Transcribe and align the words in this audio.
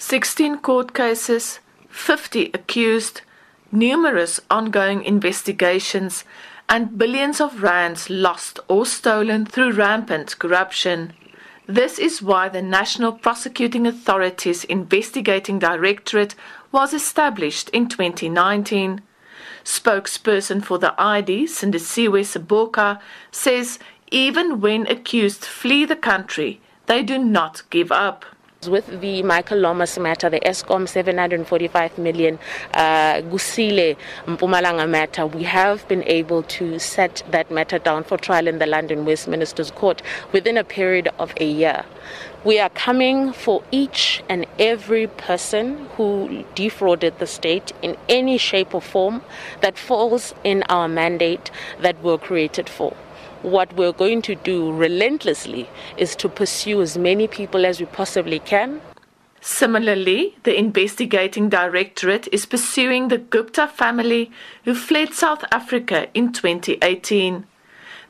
16 0.00 0.60
court 0.60 0.94
cases, 0.94 1.60
50 1.90 2.52
accused, 2.54 3.20
numerous 3.70 4.40
ongoing 4.50 5.04
investigations, 5.04 6.24
and 6.70 6.96
billions 6.96 7.38
of 7.38 7.62
rands 7.62 8.08
lost 8.08 8.58
or 8.66 8.86
stolen 8.86 9.44
through 9.44 9.72
rampant 9.72 10.38
corruption. 10.38 11.12
This 11.66 11.98
is 11.98 12.22
why 12.22 12.48
the 12.48 12.62
National 12.62 13.12
Prosecuting 13.12 13.86
Authority's 13.86 14.64
Investigating 14.64 15.58
Directorate 15.58 16.34
was 16.72 16.94
established 16.94 17.68
in 17.68 17.86
2019. 17.86 19.02
Spokesperson 19.64 20.64
for 20.64 20.78
the 20.78 20.94
ID, 20.98 21.44
Sindisiwe 21.44 22.22
Seboka, 22.24 22.98
says 23.30 23.78
even 24.10 24.62
when 24.62 24.86
accused 24.86 25.44
flee 25.44 25.84
the 25.84 25.94
country, 25.94 26.58
they 26.86 27.02
do 27.02 27.18
not 27.18 27.64
give 27.68 27.92
up. 27.92 28.24
With 28.68 29.00
the 29.00 29.22
Michael 29.22 29.56
Lomas 29.56 29.98
matter, 29.98 30.28
the 30.28 30.38
Eskom 30.40 30.86
745 30.86 31.96
million 31.96 32.38
uh, 32.74 33.22
Kusile 33.22 33.96
Mpumalanga 34.26 34.86
matter, 34.86 35.26
we 35.26 35.44
have 35.44 35.88
been 35.88 36.02
able 36.04 36.42
to 36.42 36.78
set 36.78 37.22
that 37.30 37.50
matter 37.50 37.78
down 37.78 38.04
for 38.04 38.18
trial 38.18 38.46
in 38.46 38.58
the 38.58 38.66
London 38.66 39.06
Westminster's 39.06 39.70
Court 39.70 40.02
within 40.32 40.58
a 40.58 40.64
period 40.64 41.08
of 41.18 41.32
a 41.40 41.46
year. 41.50 41.86
We 42.44 42.58
are 42.58 42.68
coming 42.68 43.32
for 43.32 43.62
each 43.70 44.22
and 44.28 44.44
every 44.58 45.06
person 45.06 45.88
who 45.96 46.44
defrauded 46.54 47.18
the 47.18 47.26
state 47.26 47.72
in 47.80 47.96
any 48.10 48.36
shape 48.36 48.74
or 48.74 48.82
form 48.82 49.22
that 49.62 49.78
falls 49.78 50.34
in 50.44 50.64
our 50.64 50.86
mandate 50.86 51.50
that 51.80 52.02
we're 52.02 52.18
created 52.18 52.68
for 52.68 52.94
what 53.42 53.72
we're 53.74 53.92
going 53.92 54.22
to 54.22 54.34
do 54.34 54.72
relentlessly 54.72 55.68
is 55.96 56.14
to 56.16 56.28
pursue 56.28 56.82
as 56.82 56.98
many 56.98 57.26
people 57.26 57.64
as 57.64 57.80
we 57.80 57.86
possibly 57.86 58.38
can. 58.38 58.80
Similarly, 59.40 60.36
the 60.42 60.58
investigating 60.58 61.48
directorate 61.48 62.28
is 62.30 62.44
pursuing 62.44 63.08
the 63.08 63.18
Gupta 63.18 63.68
family 63.68 64.30
who 64.64 64.74
fled 64.74 65.14
South 65.14 65.44
Africa 65.50 66.08
in 66.12 66.32
2018. 66.32 67.46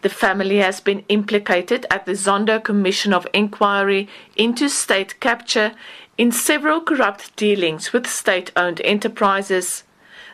The 0.02 0.08
family 0.08 0.56
has 0.56 0.80
been 0.80 1.04
implicated 1.08 1.86
at 1.90 2.06
the 2.06 2.12
Zondo 2.12 2.62
Commission 2.62 3.12
of 3.12 3.28
Inquiry 3.32 4.08
into 4.34 4.68
state 4.68 5.20
capture 5.20 5.72
in 6.18 6.32
several 6.32 6.80
corrupt 6.80 7.36
dealings 7.36 7.92
with 7.92 8.06
state 8.06 8.50
owned 8.56 8.80
enterprises. 8.82 9.84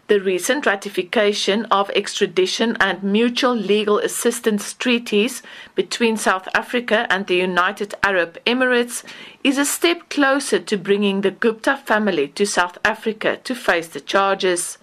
The 0.09 0.21
recent 0.21 0.67
ratification 0.67 1.65
of 1.65 1.91
extradition 1.91 2.77
and 2.79 3.03
mutual 3.03 3.57
legal 3.57 3.99
assistance 3.99 4.73
treaties 4.73 5.43
between 5.75 6.17
South 6.17 6.47
Africa 6.55 7.09
and 7.11 7.27
the 7.27 7.35
United 7.35 7.93
Arab 8.05 8.39
Emirates 8.47 9.03
is 9.43 9.59
a 9.59 9.65
step 9.65 10.09
closer 10.09 10.61
to 10.61 10.77
bringing 10.77 11.23
the 11.23 11.33
Gupta 11.33 11.77
family 11.77 12.29
to 12.29 12.47
South 12.47 12.79
Africa 12.85 13.41
to 13.43 13.55
face 13.57 13.89
the 13.89 14.01
charges. 14.01 14.79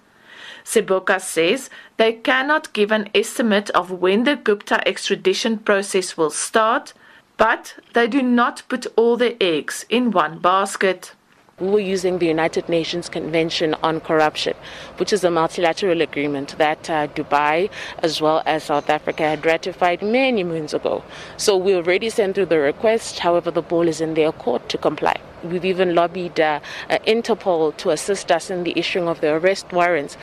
Seboka 0.62 1.18
says 1.18 1.70
they 1.96 2.12
cannot 2.12 2.74
give 2.74 2.92
an 2.92 3.08
estimate 3.14 3.70
of 3.70 3.90
when 3.90 4.24
the 4.24 4.36
Gupta 4.36 4.86
extradition 4.86 5.56
process 5.56 6.18
will 6.18 6.28
start, 6.28 6.92
but 7.38 7.76
they 7.94 8.06
do 8.06 8.20
not 8.20 8.62
put 8.68 8.86
all 8.94 9.16
their 9.16 9.36
eggs 9.40 9.86
in 9.88 10.10
one 10.10 10.38
basket. 10.38 11.14
We 11.60 11.68
were 11.68 11.78
using 11.78 12.18
the 12.18 12.26
United 12.26 12.68
Nations 12.68 13.08
Convention 13.08 13.76
on 13.80 14.00
Corruption, 14.00 14.54
which 14.96 15.12
is 15.12 15.22
a 15.22 15.30
multilateral 15.30 16.02
agreement 16.02 16.58
that 16.58 16.90
uh, 16.90 17.06
Dubai 17.06 17.70
as 17.98 18.20
well 18.20 18.42
as 18.44 18.64
South 18.64 18.90
Africa 18.90 19.22
had 19.22 19.46
ratified 19.46 20.02
many 20.02 20.42
moons 20.42 20.74
ago. 20.74 21.04
So 21.36 21.56
we 21.56 21.76
already 21.76 22.10
sent 22.10 22.34
through 22.34 22.46
the 22.46 22.58
request, 22.58 23.20
however, 23.20 23.52
the 23.52 23.62
ball 23.62 23.86
is 23.86 24.00
in 24.00 24.14
their 24.14 24.32
court 24.32 24.68
to 24.70 24.78
comply. 24.78 25.20
We've 25.44 25.64
even 25.64 25.94
lobbied 25.94 26.40
uh, 26.40 26.58
uh, 26.90 26.98
Interpol 27.06 27.76
to 27.76 27.90
assist 27.90 28.32
us 28.32 28.50
in 28.50 28.64
the 28.64 28.76
issuing 28.76 29.06
of 29.06 29.20
the 29.20 29.34
arrest 29.34 29.72
warrants. 29.72 30.16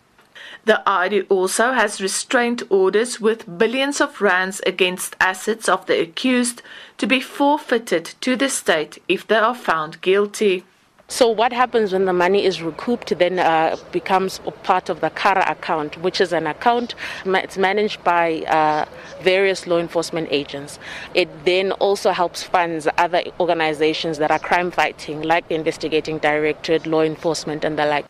The 0.66 0.84
ID 0.86 1.22
also 1.30 1.72
has 1.72 2.02
restraint 2.02 2.62
orders 2.70 3.22
with 3.22 3.58
billions 3.58 4.02
of 4.02 4.20
rands 4.20 4.62
against 4.68 5.16
assets 5.22 5.69
of 5.69 5.86
the 5.86 6.02
accused 6.02 6.62
to 6.98 7.08
be 7.08 7.22
forfeited 7.22 8.16
to 8.19 8.36
the 8.36 8.50
state 8.50 9.02
if 9.08 9.25
they 9.25 9.38
are 9.38 9.56
found 9.56 10.02
guilty. 10.02 10.66
So 11.12 11.28
what 11.28 11.52
happens 11.52 11.92
when 11.92 12.06
the 12.06 12.14
money 12.14 12.46
is 12.46 12.62
recouped 12.62 13.10
then 13.20 13.38
uh, 13.38 13.76
becomes 13.92 14.40
part 14.64 14.88
of 14.88 15.02
the 15.02 15.10
CARA 15.10 15.44
account, 15.52 15.98
which 15.98 16.22
is 16.22 16.32
an 16.32 16.48
account 16.48 16.96
it's 17.26 17.58
managed 17.58 18.02
by 18.06 18.44
uh, 18.44 18.86
various 19.22 19.68
law 19.68 19.78
enforcement 19.78 20.30
agents. 20.32 20.80
It 21.14 21.28
then 21.44 21.74
also 21.74 22.12
helps 22.12 22.44
funds 22.44 22.88
other 22.98 23.24
organizations 23.42 24.20
that 24.20 24.32
are 24.32 24.40
crime 24.40 24.72
fighting, 24.72 25.22
like 25.22 25.50
the 25.50 25.56
investigating 25.56 26.18
directorate, 26.20 26.88
law 26.88 27.02
enforcement, 27.02 27.66
and 27.66 27.78
the 27.78 27.86
like. 27.86 28.06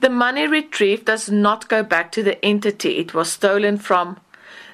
The 0.00 0.10
money 0.10 0.48
retrieved 0.48 1.04
does 1.04 1.30
not 1.30 1.68
go 1.68 1.84
back 1.84 2.10
to 2.10 2.24
the 2.24 2.44
entity 2.44 2.98
it 2.98 3.14
was 3.14 3.30
stolen 3.30 3.78
from. 3.78 4.18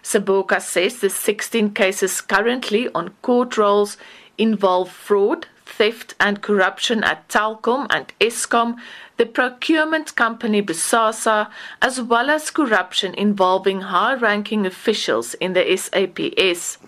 Seboka 0.03 0.62
says 0.62 1.00
the 1.00 1.11
16 1.11 1.75
cases 1.75 2.23
currently 2.23 2.89
on 2.95 3.11
court 3.21 3.59
rolls 3.59 3.99
involve 4.39 4.91
fraud, 4.91 5.49
theft 5.69 6.15
and 6.19 6.43
corruption 6.43 7.05
at 7.05 7.29
Telkom 7.29 7.87
and 7.91 8.12
Eskom, 8.21 8.77
the 9.19 9.27
procurement 9.27 10.17
company 10.17 10.62
Bosasa, 10.62 11.51
as 11.83 12.01
well 12.01 12.31
as 12.31 12.51
corruption 12.51 13.15
involving 13.15 13.83
high 13.83 14.15
ranking 14.15 14.67
officials 14.67 15.34
in 15.34 15.53
the 15.53 15.77
SAPS. 15.77 16.79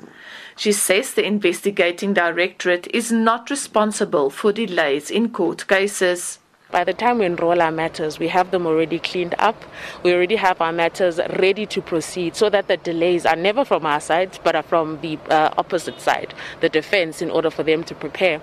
She 0.56 0.72
says 0.72 1.14
the 1.14 1.24
investigating 1.24 2.12
directorate 2.14 2.86
is 2.92 3.10
not 3.10 3.50
responsible 3.50 4.30
for 4.30 4.52
delays 4.52 5.10
in 5.10 5.30
court 5.30 5.66
cases. 5.68 6.38
By 6.70 6.84
the 6.84 6.92
time 6.92 7.18
we 7.18 7.26
enroll 7.26 7.60
our 7.60 7.72
matters, 7.72 8.18
we 8.18 8.28
have 8.28 8.50
them 8.52 8.66
already 8.66 9.00
cleaned 9.00 9.34
up. 9.38 9.64
We 10.04 10.12
already 10.12 10.36
have 10.36 10.60
our 10.60 10.72
matters 10.72 11.18
ready 11.38 11.66
to 11.66 11.82
proceed 11.82 12.36
so 12.36 12.48
that 12.50 12.68
the 12.68 12.76
delays 12.76 13.26
are 13.26 13.36
never 13.36 13.64
from 13.64 13.84
our 13.84 14.00
side 14.00 14.38
but 14.44 14.54
are 14.54 14.62
from 14.62 15.00
the 15.00 15.18
uh, 15.28 15.52
opposite 15.58 16.00
side, 16.00 16.32
the 16.60 16.68
defense, 16.68 17.22
in 17.22 17.30
order 17.30 17.50
for 17.50 17.64
them 17.64 17.82
to 17.84 17.94
prepare. 17.94 18.40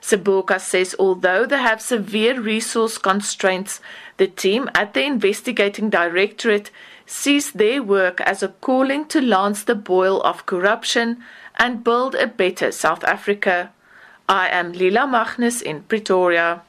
Seboka 0.00 0.60
says 0.60 0.96
although 0.98 1.44
they 1.46 1.58
have 1.58 1.82
severe 1.82 2.40
resource 2.40 2.98
constraints, 2.98 3.80
the 4.16 4.26
team 4.26 4.70
at 4.74 4.94
the 4.94 5.04
investigating 5.04 5.90
directorate 5.90 6.70
sees 7.06 7.52
their 7.52 7.82
work 7.82 8.20
as 8.20 8.42
a 8.42 8.48
calling 8.48 9.04
to 9.06 9.20
lance 9.20 9.64
the 9.64 9.74
boil 9.74 10.22
of 10.22 10.46
corruption 10.46 11.22
and 11.58 11.84
build 11.84 12.14
a 12.14 12.26
better 12.26 12.72
South 12.72 13.04
Africa. 13.04 13.72
I 14.28 14.48
am 14.48 14.72
Lila 14.72 15.06
Magnus 15.06 15.60
in 15.60 15.82
Pretoria. 15.82 16.62